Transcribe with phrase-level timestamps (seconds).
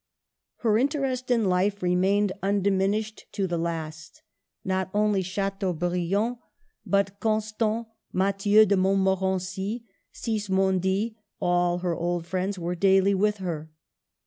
[0.61, 4.23] Her interest in life remained undiminished to the last.
[4.65, 6.37] Not only Chateaubriand,
[6.83, 13.69] but Constant, Mathieu de Montmorency, Sismondi, all her old friends, were daily with her.